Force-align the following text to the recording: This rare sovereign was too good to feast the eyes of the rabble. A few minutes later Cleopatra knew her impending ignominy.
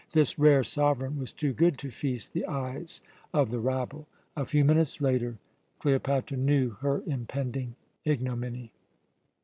This 0.13 0.39
rare 0.39 0.63
sovereign 0.63 1.19
was 1.19 1.31
too 1.31 1.53
good 1.53 1.77
to 1.77 1.91
feast 1.91 2.33
the 2.33 2.47
eyes 2.47 3.03
of 3.35 3.51
the 3.51 3.59
rabble. 3.59 4.07
A 4.35 4.45
few 4.45 4.65
minutes 4.65 4.99
later 4.99 5.37
Cleopatra 5.77 6.37
knew 6.37 6.71
her 6.79 7.03
impending 7.05 7.75
ignominy. 8.03 8.71